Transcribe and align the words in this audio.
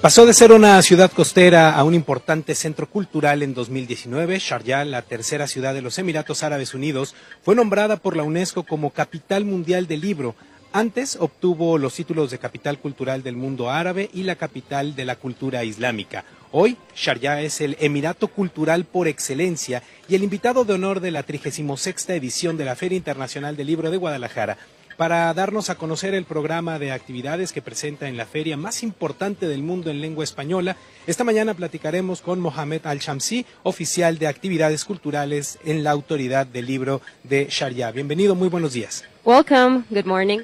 Pasó 0.00 0.24
de 0.24 0.32
ser 0.32 0.52
una 0.52 0.80
ciudad 0.80 1.12
costera 1.12 1.74
a 1.74 1.84
un 1.84 1.92
importante 1.92 2.54
centro 2.54 2.88
cultural 2.88 3.42
en 3.42 3.52
2019. 3.52 4.38
Sharjah, 4.38 4.86
la 4.86 5.02
tercera 5.02 5.46
ciudad 5.46 5.74
de 5.74 5.82
los 5.82 5.98
Emiratos 5.98 6.42
Árabes 6.42 6.72
Unidos, 6.72 7.14
fue 7.42 7.54
nombrada 7.54 7.98
por 7.98 8.16
la 8.16 8.22
UNESCO 8.22 8.62
como 8.62 8.94
Capital 8.94 9.44
Mundial 9.44 9.86
del 9.86 10.00
Libro. 10.00 10.34
Antes 10.72 11.18
obtuvo 11.20 11.76
los 11.76 11.94
títulos 11.94 12.30
de 12.30 12.38
Capital 12.38 12.78
Cultural 12.78 13.22
del 13.22 13.36
Mundo 13.36 13.68
Árabe 13.68 14.08
y 14.14 14.22
la 14.22 14.36
Capital 14.36 14.96
de 14.96 15.04
la 15.04 15.16
Cultura 15.16 15.64
Islámica. 15.64 16.24
Hoy, 16.50 16.78
Sharjah 16.96 17.42
es 17.42 17.60
el 17.60 17.76
Emirato 17.78 18.28
Cultural 18.28 18.86
por 18.86 19.06
excelencia 19.06 19.82
y 20.08 20.14
el 20.14 20.24
invitado 20.24 20.64
de 20.64 20.72
honor 20.72 21.00
de 21.00 21.10
la 21.10 21.24
36 21.24 22.08
edición 22.08 22.56
de 22.56 22.64
la 22.64 22.74
Feria 22.74 22.96
Internacional 22.96 23.54
del 23.54 23.66
Libro 23.66 23.90
de 23.90 23.98
Guadalajara 23.98 24.56
para 25.00 25.32
darnos 25.32 25.70
a 25.70 25.76
conocer 25.76 26.12
el 26.12 26.26
programa 26.26 26.78
de 26.78 26.92
actividades 26.92 27.54
que 27.54 27.62
presenta 27.62 28.06
en 28.06 28.18
la 28.18 28.26
feria 28.26 28.58
más 28.58 28.82
importante 28.82 29.48
del 29.48 29.62
mundo 29.62 29.90
en 29.90 30.02
lengua 30.02 30.24
española. 30.24 30.76
Esta 31.06 31.24
mañana 31.24 31.54
platicaremos 31.54 32.20
con 32.20 32.38
Mohamed 32.38 32.84
Al-Shamsi, 32.84 33.46
oficial 33.62 34.18
de 34.18 34.26
actividades 34.26 34.84
culturales 34.84 35.58
en 35.64 35.84
la 35.84 35.92
Autoridad 35.92 36.46
del 36.46 36.66
Libro 36.66 37.00
de 37.24 37.46
Sharia. 37.48 37.90
Bienvenido, 37.92 38.34
muy 38.34 38.50
buenos 38.50 38.74
días. 38.74 39.02
Welcome, 39.24 39.84
good 39.88 40.04
morning. 40.04 40.40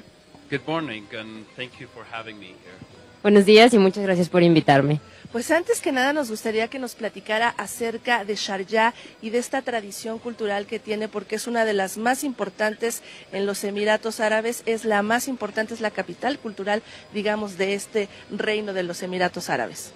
Good 0.49 0.61
morning 0.65 1.03
and 1.15 1.45
thank 1.55 1.73
you 1.79 1.87
for 1.93 2.03
having 2.11 2.39
me 2.39 2.47
here. 2.47 2.77
Buenos 3.21 3.45
días 3.45 3.75
y 3.75 3.77
muchas 3.77 4.01
gracias 4.01 4.27
por 4.27 4.41
invitarme. 4.41 4.99
Pues 5.31 5.51
antes 5.51 5.81
que 5.81 5.91
nada 5.91 6.13
nos 6.13 6.29
gustaría 6.29 6.69
que 6.69 6.79
nos 6.79 6.95
platicara 6.95 7.49
acerca 7.57 8.23
de 8.23 8.35
Sharjah 8.35 8.93
y 9.21 9.29
de 9.29 9.39
esta 9.39 9.61
tradición 9.61 10.19
cultural 10.19 10.65
que 10.65 10.79
tiene 10.79 11.09
porque 11.09 11.35
es 11.35 11.47
una 11.47 11.65
de 11.65 11.73
las 11.73 11.97
más 11.97 12.23
importantes 12.23 13.03
en 13.33 13.45
los 13.45 13.65
Emiratos 13.65 14.21
Árabes, 14.21 14.63
es 14.65 14.85
la 14.85 15.01
más 15.01 15.27
importante, 15.27 15.73
es 15.73 15.81
la 15.81 15.91
capital 15.91 16.39
cultural, 16.39 16.81
digamos, 17.13 17.57
de 17.57 17.73
este 17.73 18.07
reino 18.31 18.71
de 18.71 18.83
los 18.83 19.03
Emiratos 19.03 19.49
Árabes. 19.49 19.91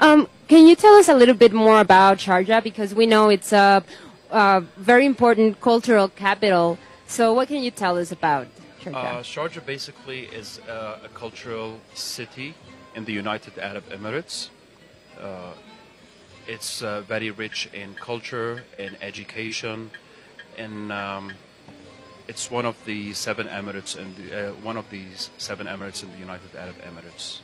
Um, 0.00 0.26
can 0.48 0.66
you 0.66 0.74
tell 0.74 0.98
us 0.98 1.10
a 1.10 1.14
little 1.14 1.34
bit 1.34 1.52
more 1.52 1.78
about 1.78 2.18
Sharjah 2.18 2.62
because 2.62 2.94
we 2.94 3.06
know 3.06 3.30
it's 3.30 3.52
a, 3.52 3.84
a 4.30 4.62
very 4.78 5.04
important 5.04 5.60
cultural 5.60 6.08
capital. 6.08 6.78
So 7.06 7.34
what 7.34 7.48
can 7.48 7.62
you 7.62 7.70
tell 7.70 7.98
us 7.98 8.12
about 8.12 8.46
Sharjah? 8.82 8.94
Uh, 8.94 9.22
Sharjah 9.22 9.66
basically 9.66 10.20
is 10.32 10.58
uh, 10.66 11.00
a 11.04 11.08
cultural 11.08 11.80
city 11.92 12.54
in 12.94 13.04
the 13.04 13.12
United 13.12 13.58
Arab 13.58 13.84
Emirates. 13.90 14.48
Uh, 15.20 15.52
it's 16.46 16.82
uh, 16.82 17.02
very 17.06 17.30
rich 17.30 17.68
in 17.72 17.94
culture, 17.94 18.64
in 18.78 18.96
education, 19.02 19.90
and 20.58 20.90
um, 20.90 21.32
it's 22.28 22.50
one 22.50 22.64
of 22.64 22.76
the 22.86 23.12
seven 23.12 23.46
emirates 23.48 23.94
the, 23.94 24.50
uh, 24.50 24.52
one 24.62 24.76
of 24.76 24.88
these 24.90 25.30
seven 25.38 25.66
emirates 25.66 26.02
in 26.02 26.10
the 26.12 26.18
United 26.18 26.54
Arab 26.56 26.76
Emirates. 26.82 27.40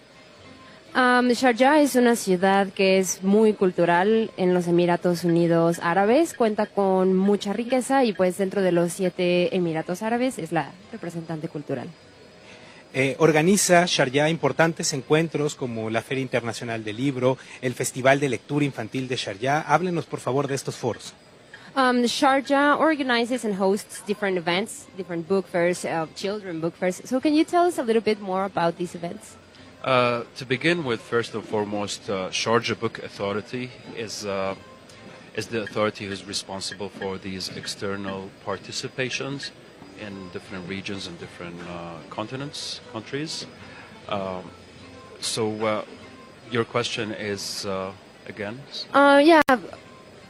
Um, 0.95 1.29
Sharjah 1.29 1.83
es 1.83 1.95
una 1.95 2.17
ciudad 2.17 2.69
que 2.73 2.99
es 2.99 3.23
muy 3.23 3.53
cultural 3.53 4.31
en 4.39 4.55
los 4.55 4.67
Emiratos 4.67 5.25
Unidos 5.25 5.79
Árabes, 5.83 6.33
cuenta 6.33 6.65
con 6.65 7.15
mucha 7.15 7.53
riqueza 7.53 8.05
y 8.05 8.15
pues 8.15 8.39
dentro 8.39 8.63
de 8.63 8.73
los 8.73 8.95
siete 8.95 9.55
Emiratos 9.55 10.03
Árabes 10.03 10.39
es 10.39 10.53
la 10.53 10.71
representante 10.93 11.49
cultural. 11.49 11.89
Eh, 12.98 13.14
organiza 13.19 13.84
Sharjah 13.84 14.30
importantes 14.30 14.94
encuentros 14.94 15.55
como 15.55 15.91
la 15.91 16.00
Feria 16.00 16.22
Internacional 16.22 16.83
del 16.83 16.97
Libro, 16.97 17.36
el 17.61 17.75
Festival 17.75 18.19
de 18.19 18.30
Lectura 18.30 18.64
Infantil 18.64 19.06
de 19.06 19.16
Sharjah. 19.16 19.61
Háblenos, 19.61 20.06
por 20.06 20.19
favor, 20.19 20.47
de 20.47 20.55
estos 20.55 20.77
foros. 20.77 21.12
Um, 21.77 22.05
Sharjah 22.05 22.78
organizes 22.78 23.44
and 23.44 23.61
hosts 23.61 24.02
different 24.06 24.39
events, 24.39 24.86
different 24.97 25.28
book 25.28 25.47
fairs, 25.47 25.84
uh, 25.84 26.06
children 26.14 26.58
book 26.58 26.74
fairs. 26.74 27.02
So 27.05 27.20
can 27.20 27.34
you 27.34 27.44
tell 27.44 27.69
us 27.69 27.78
a 27.78 27.83
little 27.83 28.00
bit 28.00 28.19
more 28.19 28.47
about 28.47 28.78
these 28.78 28.94
events? 28.97 29.36
Uh, 29.84 30.22
to 30.39 30.47
begin 30.47 30.83
with, 30.83 31.02
first 31.02 31.34
and 31.34 31.44
foremost, 31.44 32.08
uh, 32.08 32.30
Sharjah 32.30 32.80
Book 32.80 32.98
Authority 33.05 33.72
is 33.94 34.24
uh, 34.24 34.55
is 35.36 35.48
the 35.48 35.61
authority 35.61 36.06
who's 36.06 36.24
responsible 36.24 36.89
for 36.89 37.18
these 37.18 37.51
external 37.55 38.30
participations 38.46 39.51
in 40.01 40.29
different 40.30 40.68
regions 40.68 41.07
and 41.07 41.18
different 41.18 41.61
uh, 41.68 41.95
continents, 42.11 42.80
countries. 42.92 43.46
Um, 44.08 44.51
so, 45.20 45.64
uh, 45.64 45.84
your 46.51 46.64
question 46.64 47.12
is 47.12 47.67
uh, 47.67 47.92
again? 48.27 48.61
Uh, 48.92 49.20
yeah. 49.24 49.42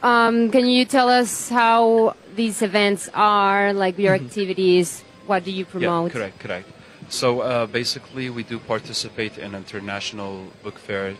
Um, 0.03 0.51
can 0.51 0.65
you 0.67 0.85
tell 0.85 1.09
us 1.09 1.49
how 1.49 2.15
these 2.35 2.61
events 2.61 3.09
are, 3.13 3.73
like 3.73 3.97
your 3.97 4.13
activities? 4.13 5.03
What 5.25 5.43
do 5.43 5.51
you 5.51 5.65
promote? 5.65 6.11
Yeah, 6.11 6.19
correct, 6.19 6.39
correct. 6.39 6.69
So 7.09 7.41
uh, 7.41 7.65
basically, 7.65 8.29
we 8.29 8.43
do 8.43 8.59
participate 8.59 9.37
in 9.37 9.55
international 9.55 10.47
book 10.63 10.77
fair 10.77 11.15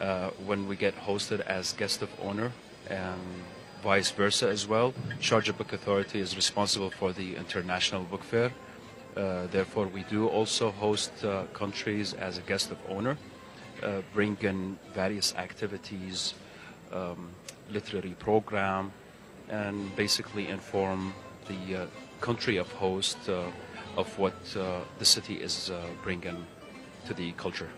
uh, 0.00 0.30
when 0.44 0.68
we 0.68 0.76
get 0.76 0.94
hosted 0.96 1.40
as 1.40 1.72
guest 1.72 2.02
of 2.02 2.10
honor, 2.22 2.52
and 2.88 3.20
vice 3.82 4.12
versa 4.12 4.48
as 4.48 4.66
well. 4.66 4.94
Sharjah 5.20 5.56
Book 5.56 5.72
Authority 5.72 6.20
is 6.20 6.36
responsible 6.36 6.90
for 6.90 7.12
the 7.12 7.34
international 7.34 8.04
book 8.04 8.22
fair. 8.22 8.52
Uh, 9.16 9.46
therefore, 9.50 9.88
we 9.88 10.04
do 10.04 10.28
also 10.28 10.70
host 10.70 11.12
uh, 11.24 11.44
countries 11.52 12.14
as 12.14 12.38
a 12.38 12.42
guest 12.42 12.70
of 12.70 12.78
honor, 12.88 13.16
uh, 13.82 14.00
bring 14.14 14.36
in 14.40 14.78
various 14.94 15.34
activities, 15.34 16.34
um, 16.92 17.30
literary 17.70 18.14
program, 18.18 18.92
and 19.48 19.94
basically 19.96 20.48
inform 20.48 21.12
the 21.48 21.82
uh, 21.82 21.86
country 22.20 22.56
of 22.56 22.70
host 22.72 23.18
uh, 23.28 23.42
of 23.96 24.18
what 24.18 24.34
uh, 24.56 24.80
the 24.98 25.04
city 25.04 25.34
is 25.34 25.70
bringing 26.02 26.46
to 27.06 27.12
the 27.12 27.32
culture. 27.32 27.68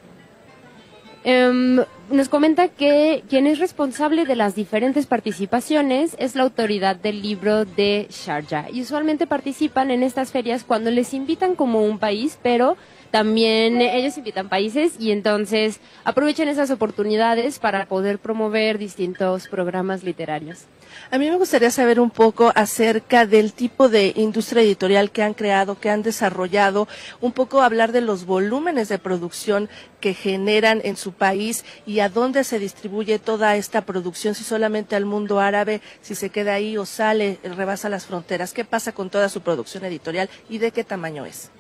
Em, 1.25 1.83
nos 2.11 2.29
comenta 2.29 2.69
que 2.69 3.25
quien 3.29 3.47
es 3.47 3.59
responsable 3.59 4.25
de 4.25 4.37
las 4.37 4.55
diferentes 4.55 5.07
participaciones 5.07 6.17
es 6.19 6.35
la 6.35 6.43
autoridad 6.43 6.97
del 6.97 7.23
libro 7.23 7.65
de 7.65 8.07
Sharjah. 8.11 8.71
Y 8.71 8.83
usualmente 8.83 9.27
participan 9.27 9.91
en 9.91 10.03
estas 10.03 10.31
ferias 10.31 10.65
cuando 10.65 10.91
les 10.91 11.15
invitan 11.15 11.55
como 11.55 11.83
un 11.83 11.99
país, 11.99 12.39
pero 12.43 12.77
también 13.15 13.81
ellos 13.81 14.19
invitan 14.19 14.49
países 14.49 14.95
y 14.99 15.13
entonces 15.13 15.79
aprovechan 16.03 16.49
esas 16.49 16.73
oportunidades 16.73 17.61
para 17.61 17.87
poder 17.87 18.19
promover 18.19 18.77
distintos 18.77 19.47
programas 19.47 20.03
literarios. 20.03 20.65
A 21.11 21.19
mí 21.19 21.31
me 21.31 21.37
gustaría 21.37 21.71
saber 21.71 22.01
un 22.01 22.11
poco 22.11 22.51
acerca 22.57 23.25
del 23.25 23.53
tipo 23.53 23.89
de 23.89 24.13
industria 24.17 24.63
editorial 24.63 25.13
que 25.13 25.23
han 25.23 25.35
creado, 25.35 25.79
que 25.79 25.91
han 25.91 26.03
desarrollado, 26.03 26.89
un 27.21 27.31
poco 27.31 27.63
hablar 27.63 27.93
de 27.93 28.01
los 28.01 28.27
volúmenes 28.27 28.89
de 28.89 28.99
producción 28.99 29.69
que 30.01 30.15
generan 30.15 30.81
en 30.85 30.97
su 30.97 31.13
país 31.13 31.65
y 31.87 31.94
a 32.01 32.09
dónde 32.09 32.45
se 32.45 32.59
distribuye 32.59 33.19
toda 33.19 33.57
esta 33.57 33.83
producción, 33.83 34.35
si 34.35 34.45
solamente 34.45 34.97
al 34.97 35.05
mundo 35.05 35.41
árabe, 35.41 35.81
si 36.01 36.15
se 36.15 36.31
queda 36.31 36.55
ahí 36.55 36.77
o 36.77 36.87
sale, 36.87 37.39
rebasa 37.43 37.89
las 37.89 38.07
fronteras. 38.07 38.53
¿Qué 38.53 38.65
pasa 38.65 38.93
con 38.93 39.11
toda 39.11 39.29
su 39.29 39.41
producción 39.41 39.85
editorial 39.85 40.29
y 40.49 40.59
de 40.59 40.71
qué 40.71 40.85
tamaño 40.85 41.27
es? 41.27 41.51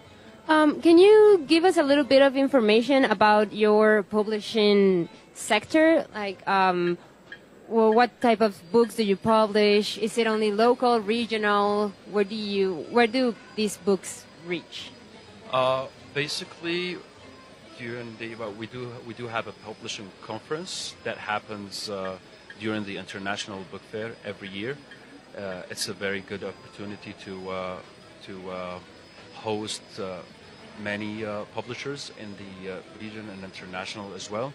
Um, 0.47 0.81
can 0.83 0.99
you 0.99 1.44
give 1.49 1.67
us 1.67 1.78
a 1.78 1.83
little 1.83 2.05
bit 2.05 2.21
of 2.21 2.37
information 2.37 3.06
about 3.06 3.50
your 3.53 4.03
publishing 4.03 5.09
sector? 5.33 6.06
Like, 6.15 6.47
um, 6.47 6.99
well, 7.67 7.94
what 7.94 8.21
type 8.21 8.43
of 8.43 8.55
books 8.71 8.97
do 8.97 9.05
you 9.05 9.17
publish? 9.17 9.97
Is 9.97 10.19
it 10.19 10.27
only 10.27 10.53
local, 10.53 11.00
regional? 11.00 11.93
Where 12.12 12.25
do 12.25 12.34
you, 12.34 12.84
where 12.91 13.06
do 13.06 13.34
these 13.56 13.78
books 13.78 14.27
reach? 14.47 14.91
Uh, 15.50 15.87
basically, 16.12 16.99
during 17.79 18.17
the 18.19 18.35
well, 18.37 18.53
we 18.53 18.67
do 18.67 18.91
we 19.07 19.15
do 19.15 19.27
have 19.27 19.47
a 19.47 19.53
publishing 19.65 20.11
conference 20.23 20.95
that 21.05 21.19
happens 21.19 21.91
uh, 21.91 22.17
during 22.61 22.85
the 22.85 22.97
International 22.97 23.61
Book 23.71 23.83
Fair 23.93 24.12
every 24.25 24.49
year. 24.49 24.77
Uh, 25.37 25.62
it's 25.71 25.89
a 25.89 25.93
very 25.93 26.21
good 26.21 26.45
opportunity 26.45 27.15
to 27.25 27.51
uh, 27.51 27.77
to 28.25 28.51
uh, 28.51 28.79
host 29.35 29.83
uh, 29.99 30.19
many 30.83 31.25
uh, 31.25 31.45
publishers 31.55 32.12
in 32.19 32.35
the 32.37 32.81
region 33.01 33.29
and 33.31 33.43
international 33.43 34.15
as 34.15 34.31
well. 34.31 34.53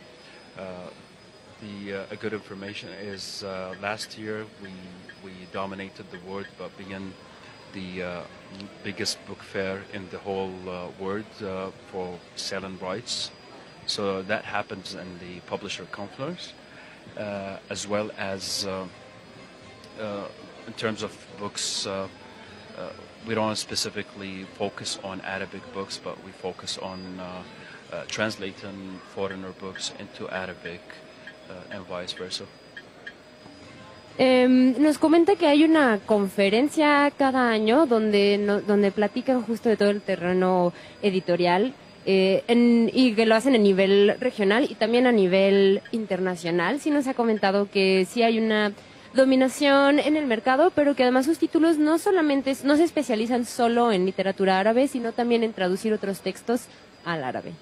The 1.62 1.92
a 2.10 2.16
good 2.16 2.32
information 2.32 2.90
is 3.02 3.44
last 3.82 4.18
year 4.18 4.46
we 4.64 4.72
we 5.24 5.34
dominated 5.52 6.06
the 6.10 6.20
world 6.30 6.48
but 6.58 6.72
being 6.78 7.14
the 7.74 8.04
uh, 8.04 8.22
biggest 8.84 9.18
book 9.28 9.42
fair 9.44 9.84
in 9.94 10.10
the 10.10 10.18
whole 10.18 10.54
uh, 10.68 10.88
world 11.00 11.26
uh, 11.44 11.72
for 11.92 12.18
selling 12.36 12.78
rights. 12.80 13.32
So 13.86 14.22
that 14.24 14.46
happens 14.46 14.96
in 14.96 15.20
the 15.20 15.40
publisher 15.48 15.86
conference, 15.86 16.54
uh, 17.18 17.58
as 17.70 17.88
well 17.88 18.12
as 18.18 18.66
uh, 18.66 18.86
in 20.68 20.74
terms 20.74 21.04
of 21.04 21.12
books. 21.40 21.88
We 23.28 23.36
don't 23.36 23.58
specifically 23.58 24.46
focus 24.58 24.98
on 25.04 25.20
Arabic 25.22 25.62
books, 25.74 26.00
but 26.02 26.24
we 26.24 26.32
focus 26.32 26.78
on 26.78 27.02
translating 28.08 29.02
foreigner 29.14 29.52
books 29.60 29.92
into 30.00 30.30
Arabic 30.30 30.82
and 31.72 31.86
vice 31.86 32.14
versa. 32.14 32.46
Em, 34.22 34.76
nos 34.82 34.98
comenta 34.98 35.38
que 35.38 35.48
hay 35.48 35.64
una 35.64 35.98
conferencia 36.06 37.10
cada 37.18 37.50
año 37.52 37.86
donde, 37.86 38.38
no- 38.38 38.60
donde 38.60 38.92
platican 38.92 39.42
justo 39.44 39.70
de 39.70 39.78
todo 39.78 39.90
el 39.92 40.02
terreno 40.02 40.74
editorial 41.02 41.74
eh, 42.06 42.44
en- 42.50 42.92
y 42.94 43.14
que 43.14 43.26
lo 43.26 43.36
hacen 43.36 43.56
a 43.56 43.58
nivel 43.58 44.16
regional 44.20 44.68
y 44.70 44.76
también 44.76 45.08
a 45.08 45.14
nivel 45.14 45.82
internacional. 45.94 46.82
Sí 46.82 46.92
nos 46.92 47.08
ha 47.08 47.14
comentado 47.14 47.70
que 47.72 48.06
sí 48.10 48.22
hay 48.22 48.40
una 48.40 48.74
dominación 49.14 50.00
en 50.00 50.18
el 50.18 50.26
mercado, 50.26 50.72
pero 50.76 50.96
que 50.96 51.04
además 51.04 51.26
sus 51.26 51.38
títulos 51.40 51.78
no 51.78 51.98
solamente 51.98 52.54
no 52.66 52.76
se 52.76 52.84
especializan 52.84 53.46
solo 53.46 53.92
en 53.94 54.06
literatura 54.06 54.60
árabe, 54.60 54.88
sino 54.90 55.14
también 55.14 55.44
en 55.46 55.54
traducir 55.54 55.94
otros 55.94 56.20
textos 56.20 56.64
al 57.06 57.24
árabe. 57.24 57.54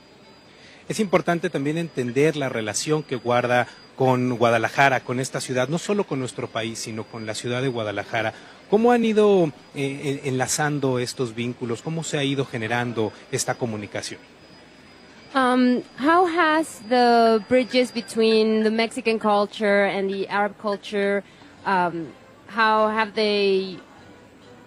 Es 0.89 0.99
importante 1.01 1.49
también 1.49 1.77
entender 1.77 2.37
la 2.37 2.47
relación 2.47 3.03
que 3.03 3.17
guarda 3.17 3.67
con 3.97 4.37
Guadalajara, 4.37 5.01
con 5.01 5.19
esta 5.19 5.41
ciudad, 5.41 5.67
no 5.67 5.79
solo 5.79 6.05
con 6.05 6.19
nuestro 6.19 6.47
país, 6.47 6.79
sino 6.79 7.03
con 7.03 7.25
la 7.25 7.33
ciudad 7.33 7.61
de 7.61 7.67
Guadalajara. 7.67 8.33
¿Cómo 8.69 8.91
han 8.91 9.03
ido 9.03 9.51
eh, 9.75 10.21
enlazando 10.25 10.99
estos 10.99 11.33
vínculos? 11.35 11.81
¿Cómo 11.81 12.03
se 12.03 12.17
ha 12.17 12.23
ido 12.23 12.45
generando 12.45 13.11
esta 13.31 13.55
comunicación? 13.55 14.19
Um, 15.35 15.83
how 15.99 16.25
has 16.25 16.79
the 16.87 17.43
bridges 17.49 17.91
between 17.91 18.63
the 18.63 18.71
Mexican 18.71 19.19
culture 19.19 19.85
and 19.85 20.09
the 20.09 20.27
Arab 20.29 20.57
culture, 20.57 21.21
um, 21.65 22.07
how 22.47 22.87
have 22.87 23.13
they, 23.13 23.77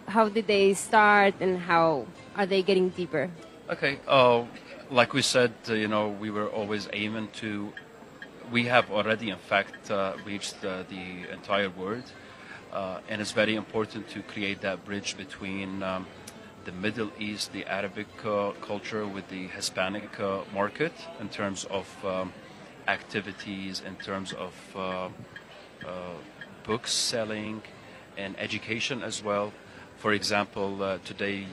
how 0.06 0.28
did 0.28 0.46
they 0.46 0.74
start 0.74 1.34
and 1.40 1.58
how 1.58 2.06
are 2.36 2.46
they 2.46 2.62
getting 2.62 2.90
deeper? 2.90 3.30
Okay. 3.70 3.98
Uh, 4.06 4.44
like 4.90 5.12
we 5.12 5.22
said, 5.22 5.52
uh, 5.68 5.74
you 5.74 5.88
know, 5.88 6.08
we 6.08 6.30
were 6.30 6.48
always 6.48 6.88
aiming 6.92 7.28
to. 7.34 7.72
We 8.50 8.66
have 8.66 8.90
already, 8.90 9.30
in 9.30 9.38
fact, 9.38 9.90
uh, 9.90 10.14
reached 10.26 10.64
uh, 10.64 10.82
the 10.88 11.32
entire 11.32 11.70
world, 11.70 12.10
uh, 12.72 12.98
and 13.08 13.20
it's 13.20 13.30
very 13.30 13.54
important 13.54 14.08
to 14.08 14.22
create 14.22 14.60
that 14.62 14.84
bridge 14.84 15.16
between 15.16 15.82
um, 15.84 16.06
the 16.64 16.72
Middle 16.72 17.10
East, 17.18 17.52
the 17.52 17.64
Arabic 17.66 18.08
uh, 18.24 18.50
culture, 18.60 19.06
with 19.06 19.28
the 19.28 19.46
Hispanic 19.46 20.18
uh, 20.18 20.40
market 20.52 20.92
in 21.20 21.28
terms 21.28 21.64
of 21.70 21.86
um, 22.04 22.32
activities, 22.88 23.82
in 23.86 23.94
terms 23.96 24.32
of 24.32 24.54
uh, 24.76 25.08
books 26.64 26.92
selling, 26.92 27.62
and 28.16 28.34
education 28.38 29.02
as 29.02 29.22
well. 29.22 29.52
For 29.98 30.12
example, 30.12 30.98
today 31.04 31.46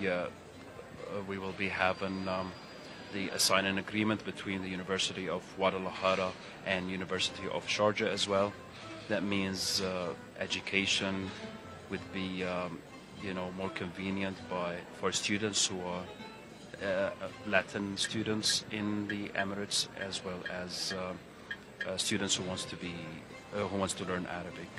we 1.27 1.37
will 1.37 1.53
be 1.53 1.69
having 1.69 2.27
um, 2.27 2.51
the 3.17 3.29
a 3.35 3.39
signing 3.39 3.77
agreement 3.79 4.23
between 4.25 4.61
the 4.61 4.69
University 4.69 5.27
of 5.27 5.41
Guadalajara 5.57 6.29
and 6.65 6.81
University 6.99 7.47
of 7.57 7.65
Sharjah 7.65 8.09
as 8.17 8.27
well. 8.27 8.49
That 9.11 9.23
means 9.23 9.81
uh, 9.81 10.13
education 10.39 11.13
would 11.89 12.05
be, 12.13 12.43
um, 12.43 12.79
you 13.23 13.33
know, 13.33 13.47
more 13.61 13.69
convenient 13.83 14.37
by 14.49 14.71
for 14.99 15.11
students 15.11 15.65
who 15.69 15.79
are 15.93 16.05
uh, 16.83 17.09
Latin 17.47 17.97
students 17.97 18.49
in 18.71 19.07
the 19.07 19.23
Emirates 19.43 19.79
as 20.07 20.23
well 20.25 20.41
as 20.63 20.93
uh, 20.93 20.99
uh, 21.89 21.97
students 21.97 22.35
who 22.35 22.43
wants 22.43 22.65
to 22.65 22.75
be 22.75 22.93
uh, 23.55 23.67
who 23.69 23.77
wants 23.77 23.95
to 23.99 24.03
learn 24.05 24.25
Arabic 24.41 24.71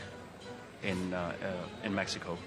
in 0.83 0.99
uh, 1.13 1.19
uh, 1.19 1.87
in 1.87 1.93
Mexico. 1.95 2.39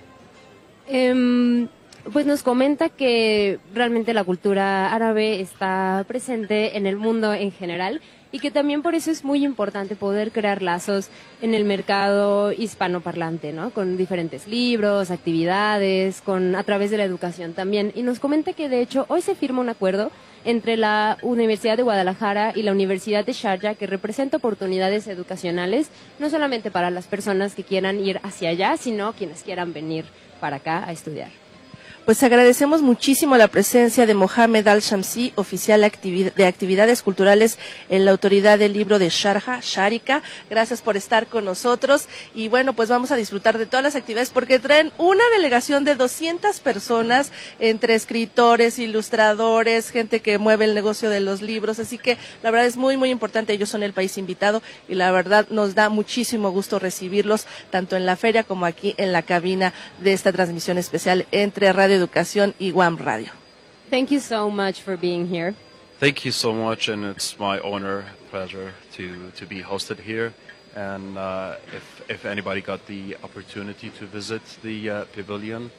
Em, 0.87 1.69
pues 2.11 2.25
nos 2.25 2.43
comenta 2.43 2.89
que 2.89 3.59
realmente 3.73 4.13
la 4.13 4.23
cultura 4.23 4.93
árabe 4.93 5.39
está 5.39 6.03
presente 6.07 6.77
en 6.77 6.85
el 6.85 6.97
mundo 6.97 7.33
en 7.33 7.51
general 7.51 8.01
y 8.31 8.39
que 8.39 8.51
también 8.51 8.81
por 8.81 8.95
eso 8.95 9.11
es 9.11 9.23
muy 9.23 9.43
importante 9.43 9.95
poder 9.95 10.31
crear 10.31 10.61
lazos 10.61 11.09
en 11.41 11.53
el 11.53 11.65
mercado 11.65 12.51
hispanoparlante, 12.51 13.51
¿no? 13.51 13.71
Con 13.71 13.97
diferentes 13.97 14.47
libros, 14.47 15.11
actividades, 15.11 16.21
con 16.21 16.55
a 16.55 16.63
través 16.63 16.91
de 16.91 16.97
la 16.97 17.03
educación 17.03 17.53
también. 17.53 17.91
Y 17.95 18.03
nos 18.03 18.19
comenta 18.19 18.53
que 18.53 18.69
de 18.69 18.81
hecho 18.81 19.05
hoy 19.09 19.21
se 19.21 19.35
firma 19.35 19.61
un 19.61 19.69
acuerdo 19.69 20.11
entre 20.45 20.77
la 20.77 21.17
Universidad 21.21 21.77
de 21.77 21.83
Guadalajara 21.83 22.53
y 22.55 22.63
la 22.63 22.71
Universidad 22.71 23.25
de 23.25 23.33
Sharjah 23.33 23.75
que 23.75 23.85
representa 23.85 24.37
oportunidades 24.37 25.07
educacionales 25.07 25.89
no 26.19 26.29
solamente 26.29 26.71
para 26.71 26.89
las 26.89 27.07
personas 27.07 27.53
que 27.53 27.63
quieran 27.63 27.99
ir 27.99 28.19
hacia 28.23 28.49
allá, 28.49 28.77
sino 28.77 29.13
quienes 29.13 29.43
quieran 29.43 29.73
venir 29.73 30.05
para 30.39 30.57
acá 30.57 30.83
a 30.87 30.91
estudiar. 30.93 31.40
Pues 32.05 32.23
agradecemos 32.23 32.81
muchísimo 32.81 33.37
la 33.37 33.47
presencia 33.47 34.07
de 34.07 34.15
Mohamed 34.15 34.67
Al-Shamsi, 34.67 35.33
oficial 35.35 35.81
de 35.81 36.45
actividades 36.45 37.03
culturales 37.03 37.59
en 37.89 38.05
la 38.05 38.11
autoridad 38.11 38.57
del 38.57 38.73
libro 38.73 38.97
de 38.97 39.09
Sharjah, 39.09 39.59
Sharika. 39.61 40.23
Gracias 40.49 40.81
por 40.81 40.97
estar 40.97 41.27
con 41.27 41.45
nosotros. 41.45 42.07
Y 42.33 42.47
bueno, 42.47 42.73
pues 42.73 42.89
vamos 42.89 43.11
a 43.11 43.15
disfrutar 43.15 43.59
de 43.59 43.67
todas 43.67 43.83
las 43.83 43.95
actividades 43.95 44.31
porque 44.31 44.57
traen 44.57 44.91
una 44.97 45.23
delegación 45.35 45.83
de 45.83 45.93
200 45.93 46.59
personas 46.61 47.31
entre 47.59 47.93
escritores, 47.93 48.79
ilustradores, 48.79 49.91
gente 49.91 50.21
que 50.21 50.39
mueve 50.39 50.65
el 50.65 50.73
negocio 50.73 51.11
de 51.11 51.19
los 51.19 51.43
libros. 51.43 51.77
Así 51.77 51.99
que 51.99 52.17
la 52.41 52.49
verdad 52.49 52.65
es 52.65 52.77
muy, 52.77 52.97
muy 52.97 53.11
importante. 53.11 53.53
Ellos 53.53 53.69
son 53.69 53.83
el 53.83 53.93
país 53.93 54.17
invitado 54.17 54.63
y 54.89 54.95
la 54.95 55.11
verdad 55.11 55.45
nos 55.51 55.75
da 55.75 55.89
muchísimo 55.89 56.49
gusto 56.49 56.79
recibirlos 56.79 57.45
tanto 57.69 57.95
en 57.95 58.07
la 58.07 58.15
feria 58.15 58.43
como 58.43 58.65
aquí 58.65 58.95
en 58.97 59.11
la 59.11 59.21
cabina 59.21 59.71
de 59.99 60.13
esta 60.13 60.31
transmisión 60.31 60.79
especial 60.79 61.27
entre 61.31 61.71
Radio 61.71 61.90
Educación 61.91 62.53
y 62.59 62.71
Guam 62.71 62.97
Radio. 62.97 63.31
Thank 63.89 64.11
you 64.11 64.19
so 64.19 64.49
much 64.49 64.81
for 64.81 64.97
being 64.97 65.27
here. 65.27 65.53
Thank 65.99 66.25
you 66.25 66.31
so 66.31 66.53
much, 66.53 66.89
and 66.89 67.05
it's 67.05 67.37
my 67.37 67.59
honor, 67.59 68.05
pleasure 68.31 68.73
to, 68.93 69.31
to 69.35 69.45
be 69.45 69.61
hosted 69.61 69.99
here. 69.99 70.33
And 70.75 71.17
uh, 71.17 71.57
if, 71.75 72.01
if 72.09 72.25
anybody 72.25 72.61
got 72.61 72.87
the 72.87 73.17
opportunity 73.23 73.89
to 73.99 74.05
visit 74.05 74.41
the 74.63 74.89
uh, 74.89 75.05
pavilion 75.13 75.69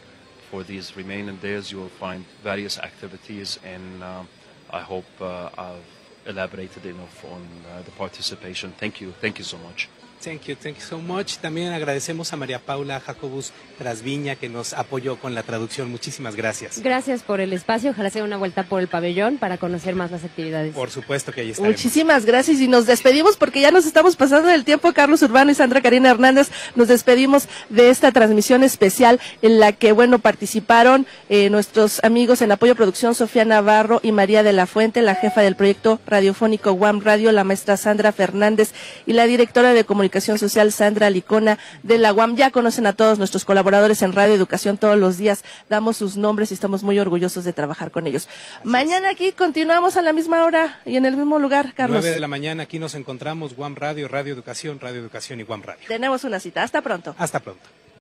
for 0.51 0.63
these 0.63 0.97
remaining 0.97 1.37
days, 1.37 1.73
you 1.73 1.79
will 1.79 1.89
find 1.89 2.25
various 2.43 2.79
activities, 2.79 3.59
and 3.65 4.05
um, 4.05 4.29
I 4.71 4.81
hope 4.81 5.07
uh, 5.21 5.49
I've 5.57 5.85
elaborated 6.27 6.87
enough 6.87 7.25
on 7.25 7.43
uh, 7.73 7.83
the 7.83 7.91
participation. 7.93 8.73
Thank 8.79 9.01
you. 9.01 9.13
Thank 9.21 9.39
you 9.39 9.45
so 9.45 9.59
much. 9.59 9.89
Thank 10.23 10.43
you, 10.43 10.55
thank 10.55 10.77
you 10.77 10.83
so 10.83 10.99
much. 10.99 11.39
También 11.39 11.73
agradecemos 11.73 12.33
a 12.33 12.37
María 12.37 12.61
Paula 12.61 13.01
Jacobus 13.01 13.53
Trasviña 13.77 14.37
que 14.37 14.49
nos 14.49 14.73
apoyó 14.73 15.17
con 15.17 15.35
la 15.35 15.43
traducción. 15.43 15.91
Muchísimas 15.91 16.37
gracias. 16.37 16.81
Gracias 16.81 17.25
por 17.25 17.41
el 17.41 17.53
espacio. 17.53 17.91
Ojalá 17.91 18.09
sea 18.09 18.23
una 18.23 18.37
vuelta 18.37 18.63
por 18.63 18.81
el 18.81 18.87
pabellón 18.87 19.39
para 19.39 19.59
conocer 19.59 19.97
más 19.97 20.13
las 20.13 20.23
actividades. 20.23 20.75
Por 20.75 20.91
supuesto 20.91 21.33
que 21.33 21.41
ahí 21.41 21.51
estaremos. 21.51 21.77
Muchísimas 21.77 22.25
gracias 22.25 22.61
y 22.61 22.69
nos 22.69 22.87
despedimos 22.87 23.37
porque 23.37 23.61
ya 23.61 23.73
nos 23.73 23.85
estamos 23.85 24.15
pasando 24.15 24.49
del 24.49 24.65
tiempo. 24.65 24.93
Carlos 24.93 25.23
Urbano 25.23 25.51
y 25.51 25.57
Sandra 25.57 25.81
Karina 25.81 26.11
Hernández 26.11 26.53
nos 26.77 26.87
despedimos 26.87 27.49
de 27.69 27.91
esta 27.91 28.13
transmisión 28.13 28.63
especial 28.63 29.19
en 29.43 29.59
la 29.59 29.73
que, 29.73 29.91
bueno, 29.91 30.21
participaron 30.21 31.05
eh, 31.31 31.51
nuestros 31.51 31.99
amigos 32.05 32.43
en 32.43 32.53
apoyo 32.53 32.77
producción 32.77 33.17
Sofía 33.17 33.45
Navarro 33.45 33.99
y 34.05 34.13
María 34.13 34.45
de 34.45 34.53
la 34.53 34.67
Fuente, 34.67 35.03
la 35.03 35.17
jefa 35.17 35.41
del 35.41 35.57
proyecto 35.57 35.99
radiofónico 36.07 36.75
Guam 36.75 37.01
Radio, 37.01 37.33
la 37.33 37.43
maestra 37.43 37.77
Sandra 37.77 38.13
Fernández 38.13 38.73
y 39.05 39.15
la 39.15 39.27
directora 39.27 39.73
de 39.73 39.83
comunicación 39.85 40.12
social 40.21 40.73
Sandra 40.73 41.11
Licona 41.11 41.59
de 41.83 41.99
la 41.99 42.11
Guam. 42.11 42.37
Ya 42.37 42.51
conocen 42.51 42.87
a 42.87 42.93
todos 42.93 43.19
nuestros 43.19 43.45
colaboradores 43.45 44.03
en 44.03 44.13
Radio 44.13 44.35
Educación 44.35 44.79
todos 44.79 44.99
los 44.99 45.19
días. 45.19 45.45
Damos 45.69 45.97
sus 45.97 46.17
nombres 46.17 46.51
y 46.51 46.55
estamos 46.55 46.83
muy 46.83 46.99
orgullosos 46.99 47.45
de 47.45 47.53
trabajar 47.53 47.91
con 47.91 48.07
ellos. 48.07 48.29
Mañana 48.65 49.11
aquí 49.11 49.33
continuamos 49.33 49.97
a 49.97 50.03
la 50.03 50.13
misma 50.13 50.45
hora 50.45 50.81
y 50.85 50.97
en 50.97 51.07
el 51.07 51.17
mismo 51.17 51.39
lugar, 51.39 51.75
Carlos. 51.75 52.01
9 52.01 52.15
de 52.15 52.21
la 52.21 52.29
mañana 52.29 52.65
aquí 52.65 52.79
nos 52.79 52.95
encontramos, 52.95 53.55
Guam 53.55 53.75
Radio, 53.75 54.09
Radio 54.09 54.33
Educación, 54.35 54.81
Radio 54.81 55.01
Educación 55.01 55.41
y 55.41 55.45
Guam 55.45 55.63
Radio. 55.63 55.85
Tenemos 55.89 56.25
una 56.25 56.41
cita. 56.41 56.63
Hasta 56.63 56.83
pronto. 56.83 57.15
Hasta 57.19 57.41
pronto. 57.41 57.83